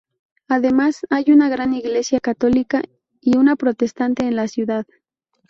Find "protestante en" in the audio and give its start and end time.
3.55-4.35